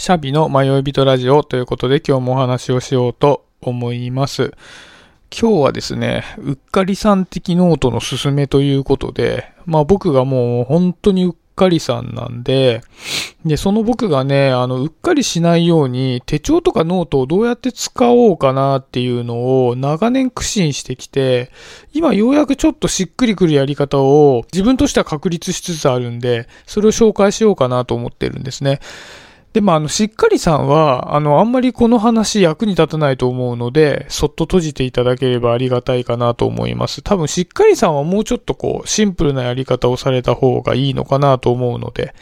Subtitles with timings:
[0.00, 4.54] シャビの迷い人ラジオということで今日もお話をしようと思います。
[5.30, 12.80] 今日はですね、うっかりさん的ノートのすすめということで、まあ僕がもう本当にうっかりさんなんで、
[13.44, 21.50] で、その僕がね、あの、うっかりしないように手帳とかノートをどうやって使おうかなっていうのを長年苦心してきて、
[21.92, 28.80] 今ようやくちょっとしっくりくるやり方を自分としては確立しつつあるんで、それを紹介しようかなと思ってるんですね。
[29.52, 37.02] で、も、あの、しっかりさんは、あの、あんまりこの話役に立たないと思うので、そっと閉じていただければありがたいかなと思います。
[37.02, 42.14] 多分、しっかりさんはもうちょっとこう、シンプルなやり方をされた方がいいのかなと思うので、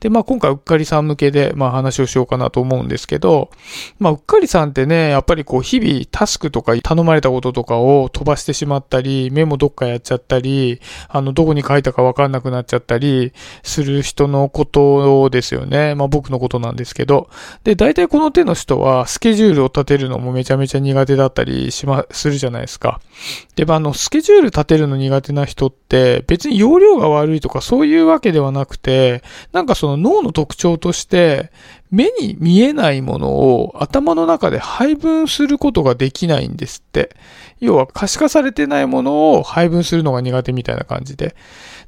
[0.00, 3.50] で、まあ今回うっかりさん向けで、まあ話をしようかなと思うんですけど、
[3.98, 13.32] まあうっかりさんってね、やっぱりこう日々タスクとか頼まれたこととかを飛ばしてしまったり、メモどっかやっちゃったり、あの、どこに書いたかわかんなくなっちゃったり
[13.62, 15.94] する人のことですよね。
[15.94, 17.28] まあ僕のことなんですけど。
[17.64, 23.00] で、大体この手の人はスケジュールを立てるのもめちゃめちゃ苦手だったりしま、するじゃないですか。
[23.56, 31.50] で、まああの、スケジュール立てるの苦手な人って別に容量が悪いとかそういうわけではなくて、なんかその脳の特徴として、
[31.90, 37.16] 目に見えないものを頭の中で配分することができないんですって。
[37.60, 41.36] 要は可視化されてないものを配分するのが苦手みたいな感じで。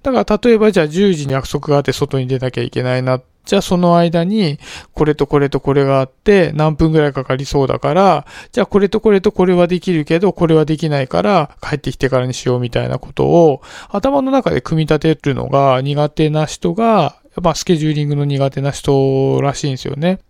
[0.02, 3.20] だから例えばじゃあ10時に約束があって外に出なきゃいけないな。
[3.44, 4.58] じゃあその間に
[4.92, 20.20] これとこれとこれがあって何分ぐらいかかりそうだから、じゃあこれとこれとこれはできるけどこれはできないから帰ってきてからにしようみたいなことを頭の中で組み立てるのが苦手な人がまあ、スケジューリングの苦手な人らしいんですよね。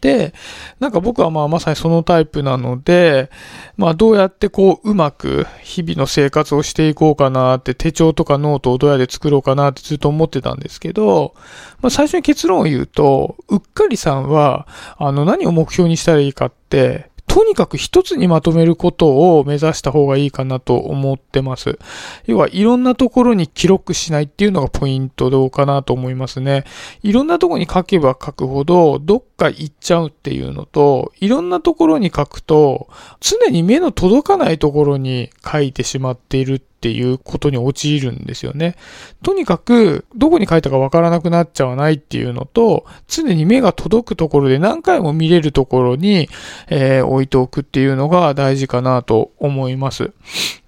[0.00, 0.32] で、
[0.78, 3.30] なんか僕はまあまさにそのタイプなので、
[3.76, 11.34] まあどうやってこううまく日々の生活をしていこうかなって手帳とかノートをどうやって作ろうかなってずっと思ってたんですけど、
[11.82, 21.78] まあ最初に結論を言うと、うっかりさんは、あの何を目標にしたらいいかって、とにかく一つにまとめることを目指した方がいいかなと思ってます。
[22.26, 26.64] 要はいろんなところに記録しないっていうのがポイントどうかなと思いますね。
[27.04, 32.88] いろんなところに書けば書くほどどっか行っちゃうっていうのと、いろんなところに書くと
[33.20, 38.74] 常に目の届かないところに書いてしまっているってっていうことに陥るんですよね。
[39.22, 46.30] とにかく、どこに書いたかわからなくなっちゃわないっていうのと、常に目が届くところで何回も見れるところに、
[46.68, 50.12] えー、置いておくっていうのが大事かなと思います。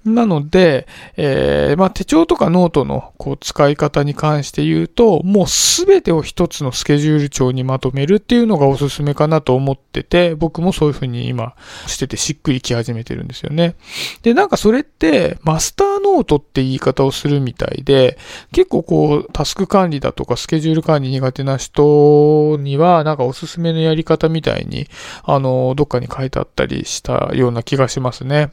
[0.05, 11.55] なので、えー、まあ、手帳とかノートのこう使い方に関して言うと、もうすべてを一つのスケジュール帳にまとめるっていうのがおすすめかなと思ってて、僕もそういうふうに今
[11.87, 13.77] しててしっくりき始めてるんですよね。
[14.23, 18.19] で、なんかそれってマスターノートって言い方をするみたいで、
[18.51, 24.89] 結構こうタスク管理だとかスケジュール管理苦手な人にはなんかおすすめのやり方みたいに、
[25.23, 28.51] あの、どっかに書いてあったりしたような気がしますね。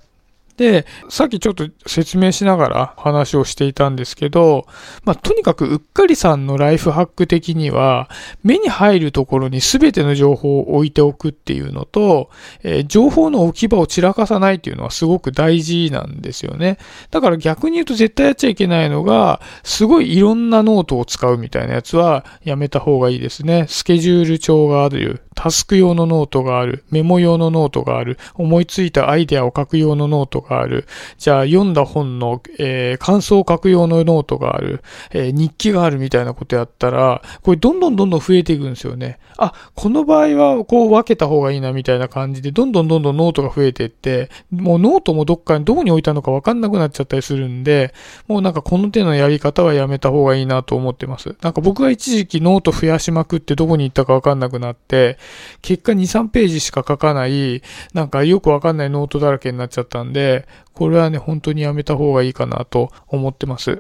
[0.60, 4.68] で、さっきちょっと説明しながら話をしていたんですけど、
[5.06, 8.10] まあ、とにかくうっかりさんのライフハック的には、
[8.44, 12.30] 目に入るところに全ての情報を置いておくっていうのと、
[12.62, 16.78] えー、情報の置き場を散らかさないっていうのはすごく大事なんですよね。
[17.10, 23.66] だから逆に言うと絶対やっちゃいけないのが、すごいいろんなノートを使うみたいなやつはやめた方がいいですね。
[23.70, 30.86] スケジュール帳がある、タスク用のノートがある、メモ用のノートがある、思いついたアイデアを書く用のノートがある、
[31.18, 39.18] じゃあ読んだ本の、えー、感想を書く用のノートがある、えー、日記があるみたいなことやったら、これどんどんどんどん増えていくんですよね。
[39.38, 47.94] あ、この場合はこう分けた方がいいなみたいな感じで、どんどんどんどんノートが増えていって、もうノートもどっかにどこに置いたのか分かんなくなっちゃったりするんで、
[48.28, 51.38] もうなんかこの手のやり方はやめた方がいいなと思ってます。
[51.42, 55.18] なんか僕が一時期ノート増やしまくってどこに行ったか分かんなくなって、
[55.62, 57.62] 結果2、3ページしか書かない、
[57.94, 63.80] なんかよくわかんないノートだらけになっちゃったんで、これはね、本当にやめた方がいいかなと思ってます。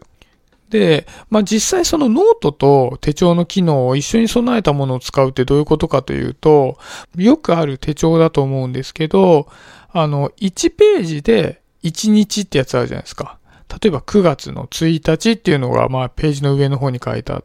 [0.69, 6.77] で、まあ、実際そのノートと手帳の機能を一緒に備えたものを使うってどういうことかというと、
[7.15, 9.47] よくある手帳だと思うんですけど、
[9.91, 13.37] あの、1ページで1日ってやつあるじゃないですか。
[13.81, 17.43] 例えば9月の1日っていうのが、まあ、ページの上の方に書いてあっ、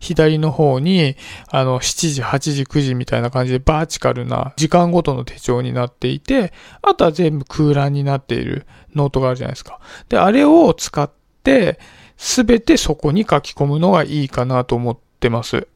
[0.00, 1.16] 左の方に、
[1.50, 6.52] あの、7時、8時、9時みたいな感じでバーチカルな時間ごとの手帳になっていて、
[6.82, 9.80] あとは全部空欄になっているノートがあるじゃないですか。
[10.08, 11.10] で、あれを使っ
[11.42, 11.78] て、
[12.16, 15.68] すべてそこに書き込むのがいいかなと思ってます。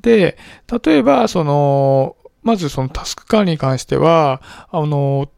[0.00, 0.36] で、
[0.84, 5.28] 例えば、その、まずそのタスク管理に関しては、あの、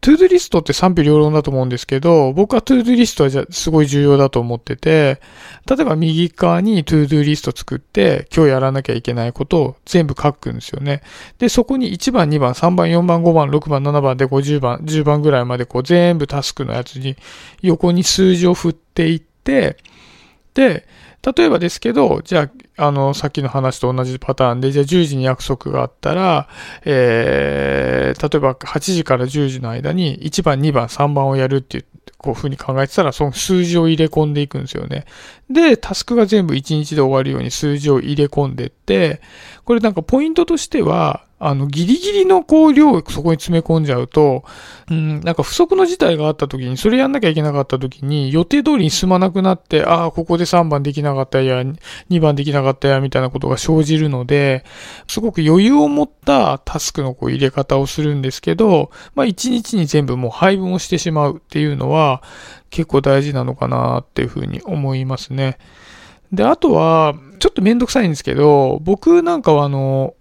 [0.00, 5.20] ToDo リストって賛否両論だと思うんですけど、僕は ToDo リストはじゃすごい重要だと思ってて、
[5.68, 11.02] 例えば右側に ToDo リスト作って、今日やらなきゃいけないことを全部書くんですよね。
[11.38, 17.16] で、そこに1番、2番、3番、4番、5番、6番、7番で50番、10番ぐらいまでこう全部タスクのやつに
[17.60, 19.76] 横に数字を振っていって、
[20.54, 20.86] で、
[21.36, 22.48] 例えばですけど、じゃ
[22.78, 26.48] あ、あの、さっきの話と同じパターンで、じゃあ10時に約束があったら、
[26.86, 27.79] えー
[28.14, 31.84] 例えば8時から10時の間に1番、2番、3番をやるっていう、
[32.18, 35.06] こういうふうに考えてたら、その数字を入れ込んでいくんですよね。
[35.50, 39.20] で、タスクが全部1日で終わるように数字を入れ込んでって、
[39.64, 44.44] これなんかポイントとしては、あの、ギリギリのこう量をそこに詰め込んじゃうと、
[44.90, 51.62] うん、なんか不足の事態があった時に、それやんなきゃいけなかった時に、予定通りに進まなくなって、ああ、ここで3番できなかったや、
[52.10, 54.66] 2番できなかったや、みたいなことが生じるので、
[55.08, 62.22] すごく余裕を持ったタスクのこう入れ方をするんですけど、まあ1日に全部もう配分をしてしまうっていうのは、
[62.70, 65.58] 結構大事なのかなっていうふうに思いますね。
[66.32, 70.14] で、あとは、ちょっとめんどくさいんですけど、僕なんかはあの、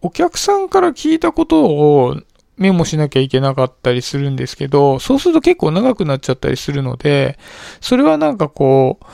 [0.00, 2.16] お客さんから聞いたことを
[2.56, 7.38] メモしなきゃいけなかったりするんですけど、そうすると結構長くなっちゃったりするので、
[7.80, 9.04] それはなんかこう、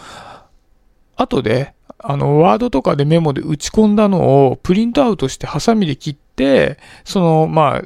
[1.16, 7.82] 後で、あの、ワードとかでメモで打ち込んだのをプリントアウトしてハサミで切って、その、まあ、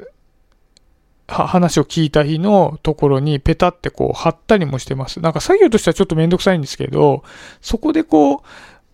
[1.27, 5.19] 話を聞いた日のところにペタってこう貼ったりもしてます。
[5.21, 7.23] なんか作業としてはちょっとめんどくさいんですけど、
[7.61, 8.43] そこでこ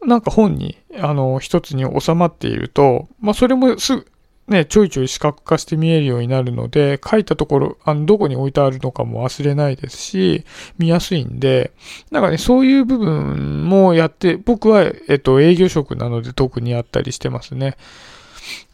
[0.02, 4.08] う、なんか本に、あの、一つに収まっていると、まあ、それもすぐ、
[4.48, 10.44] ね、ちょいちょい視覚化して見えるようになるので、書いたところ、あの、どこに置いてあるのかも忘れないですし、
[10.78, 11.72] 見やすいんで、
[12.10, 17.78] なんかね、そういう部分もやって、僕は、えっと、営業職なので特にやったりしてますね。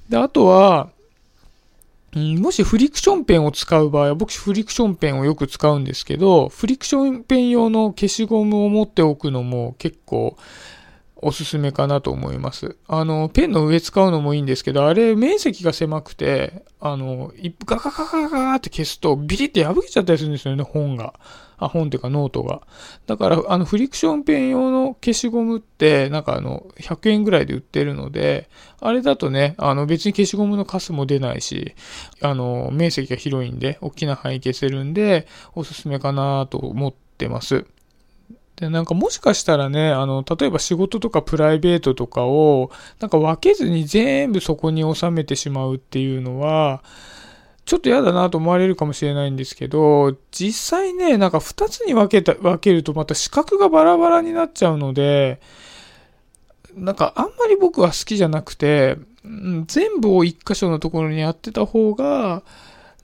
[0.09, 0.89] で、あとは、
[2.13, 10.37] もしフリクションペンを使う場合は、僕フリクションペンをよく使うんですけど、フリクションペン用の消しゴムを持っておくのも結構、
[11.21, 12.77] おすすめかなと思います。
[12.87, 17.31] あの、ペンの上使うのもいいんですけど、あれ面積が狭くて、あの、
[17.65, 21.13] ガガガガガガって消すとビリって破けちゃったりするんですよね、本が。
[21.59, 22.61] あ、本っていうかノートが。
[23.07, 28.49] だから、あの、フリクションペン用の消しゴムって、なんかあの、100円ぐらいで売ってるので、
[28.79, 31.73] あれだとね、あの、別に消しゴムのカスも出ないし、
[32.21, 37.65] あの、面積が広いんで、大きな範囲消せるんで、おすすめかなと思ってます。
[38.57, 46.83] で、なんかもしかしたらね、あの、例えば仕事とかプライベートとかを、なんか分けずに全部そこに収めてしまうっていうのは、
[47.65, 55.39] ちょっと嫌だなと思われるかもしれないんですけど、実際ね、なんか2つに分けた、分けるとまた視覚がバラバラになっちゃうので、
[56.73, 58.97] なんかあんまり僕は好きじゃなくて、
[59.67, 62.41] 全部を1箇所のところにやってた方が、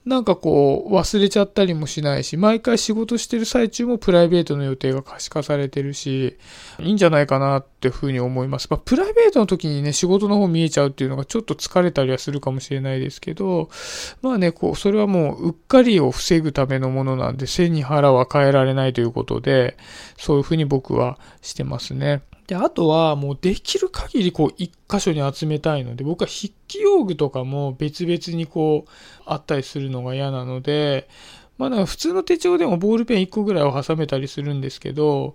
[0.06, 6.36] なんかこう忘れちゃったりもしないし、毎回仕事してる最中もプライベートの予定が可視化されてるし、
[6.78, 8.68] いいんじゃないかなっていうふうに思います。
[8.70, 13.70] まあ、プライベートの時にね、仕事の方見えちゃうっていうのがちょっと疲れたりはするかもしれないですけど、
[14.20, 19.78] まあね、こう、それはもううっかりを防ぐためのものなんで、背に腹は変えられないということで、
[20.18, 22.20] そういうふうに僕はしてますね。
[22.46, 28.90] で、あとはもうできる限りこう一箇所に集めたいので、僕は筆記用具とかも別々にこう
[29.24, 31.08] あったりするのが嫌なので、
[31.56, 35.34] まあなんか普通の手帳でもボールペン1個ぐらいを挟めたりするんですけど、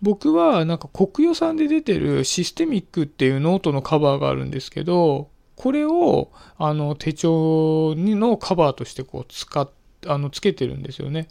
[0.00, 9.68] 僕はなんかコクヨさんで出てるシステミックっていうノートのカバーがあるんですけど、これをあの手帳のカバーとしてこう使っ、
[10.06, 11.28] あのつけてるんですよね。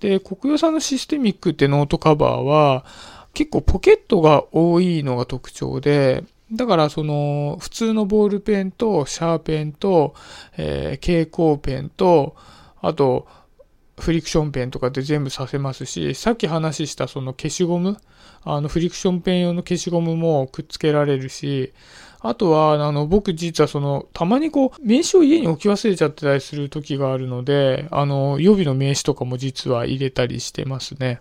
[0.00, 2.84] で、コクヨさんのシステミックってノートカバーは、
[3.34, 10.14] 結構ポケットが多いのが特徴で、だからその普通のボールペンとシャーペンと、
[10.56, 12.36] えー、蛍光ペンと、
[12.80, 13.26] あと
[13.98, 17.98] フリクションペンとかで全部させますし、さっき話したその消しゴム、
[18.44, 21.72] あのフリクションペン用の消しゴムもくっつけられるし、
[22.20, 31.20] あとは、あの、僕実はその、たまにこう、名刺を家に置き忘れちゃってたりする時があるので、あの、予備の名刺とかも実は入れたりしてますね。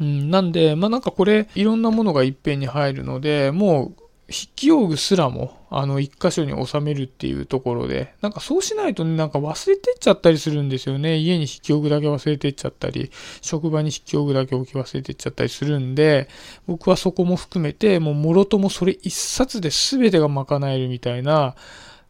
[0.00, 11.16] うん、なんで、まあ、なんかこれ、いろんなものがいっぺんに入るので、もう、筆記用具すらも、あの、一箇所に収めるっていうところで、なんかそうしないとね、なんか忘れてっちゃったりするんですよね。
[11.16, 16.28] 家に筆記用具だけ忘れてっちゃったり、職場に筆記用具だけ置き忘れてっちゃったりするんで、
[16.66, 21.54] 僕はそこも含めて、もう、もろともそれ一冊で全てが賄えるみたいな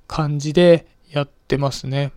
[0.08, 2.10] 感じでやってますね。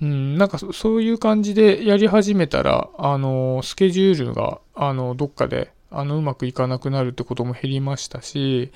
[0.00, 8.72] うん、なんかそういう感じでやり始めたら、あの、スケジュールが、あの、どっかで、あの、うまくいかなくなるってことも減りましたし、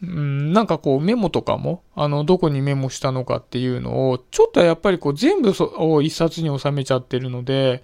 [0.00, 7.82] うん、なんかこうメモとかも、あの、どこにメモしたのかっていうのを、ちょっとやっぱりこう全部を一冊に収めちゃってるので、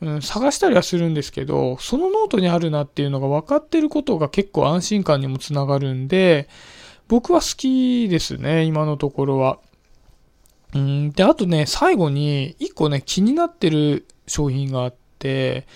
[0.00, 6.48] うん、探したりはするんですけど、そのノートにあるなっていうのが分かってることが結構安心感にもつながるんで、
[7.06, 9.60] 僕は好きですね、今のところは。
[10.74, 15.66] うん、で、あとね、最後に一個ね、気になってる商品があって、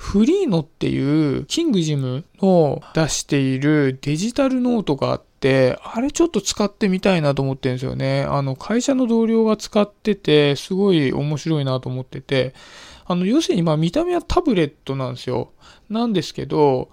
[0.00, 8.22] フリーノっていうキングジムの出しているデジタルノートがあって、あれちょっと使ってみたいなと思ってるんですよね。
[8.22, 12.54] あの、会社の同僚が使ってて、すごい面白いなと思ってて、
[13.04, 15.52] あの、要するにまあ見た目はタブレットなんですよ。
[15.90, 16.88] なんですけど、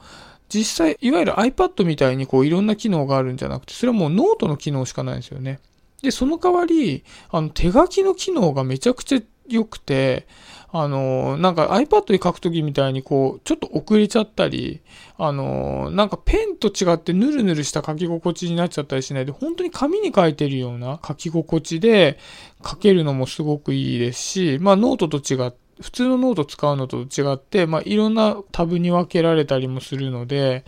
[0.50, 5.62] 実際、いわゆる iPad みたいにこういろんな機能があるんじゃなくて、それはもうノートの機能しかないんですよね。
[6.02, 10.28] で、その代わり、あの、手書きの機能がめちゃくちゃ良くて、
[10.72, 14.82] あの、なんか iPad に書くときみたいにこう、ちょっと遅れちゃったり、
[15.18, 22.20] あの、なんかペンと違ってヌルヌルした書き心地になっちゃったりしないで、本当に紙に書いてるような書き心地で
[22.66, 30.66] 書けるのもすごくいいですし、まあノートと違って、普通のノート使うのと違って、まあいろんなタブに分けられたりもするので、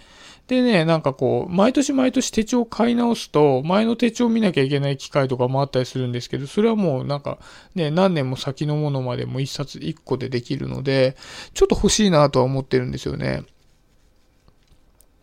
[0.49, 7.37] でね、なんかこう、毎年毎年手帳買い直すと、前の手帳見なきゃいけない機会とかもあったりするんですけど、それはもうなんか
[7.75, 11.15] ね、何年も先のものまでも一冊一個でできるので、
[11.53, 13.43] ちょっと欲しいなとは思ってるんですよね。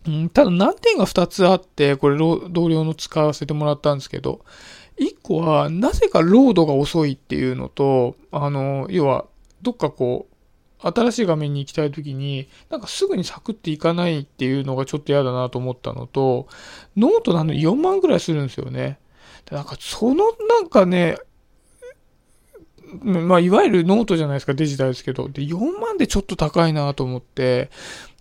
[0.07, 4.45] うん、ただ難点が2つあって、これ同僚の使わせてもらったんですけど、
[5.01, 9.25] 1個は、なぜかロードが遅いっていうのと、あの、要は、
[9.61, 10.36] どっかこう、
[10.79, 16.49] 新しい画面に行きたいときに、なんかすぐにサクっていかないっていうのがちょっと嫌だなと思ったのと、
[16.97, 18.99] ノートなのに4万ぐらいするんですよね。
[19.51, 21.19] なんかそのなんかね、
[23.03, 25.29] まあ、いわゆるノートじゃないですか、デジタルですけど。
[25.29, 27.71] で、4万でちょっと高いなと思って、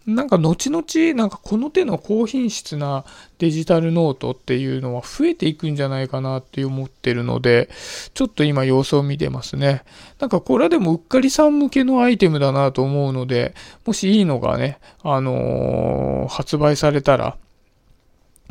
[0.05, 0.83] なんか後々、
[1.15, 3.05] なんかこの手の高品質な
[3.39, 7.69] デジタルノートっていうのは増えていくんじゃないかなって思ってるので、
[8.13, 9.83] ちょっと今様子を見てますね。
[10.19, 17.37] なんかこれはでもうっかりさん向けのアイテムだなと思うので、もしいいのがね、あのー、発売されたら、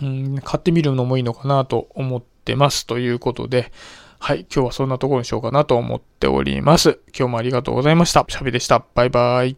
[0.02, 3.70] うん、買ってみるのもいいのかなと思ってますということで、
[4.18, 6.98] はい、今日はそんなところにしようかなと思っております。
[7.16, 8.24] 今日もありがとうございました。
[8.26, 8.84] シャビでした。
[8.94, 9.52] バイバイ。